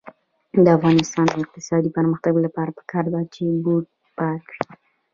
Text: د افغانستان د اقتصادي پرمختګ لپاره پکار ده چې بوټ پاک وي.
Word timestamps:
د 0.63 0.65
افغانستان 0.77 1.25
د 1.29 1.35
اقتصادي 1.43 1.89
پرمختګ 1.97 2.33
لپاره 2.45 2.71
پکار 2.79 3.05
ده 3.13 3.21
چې 3.33 3.43
بوټ 3.63 3.85
پاک 4.17 4.43
وي. 4.51 4.61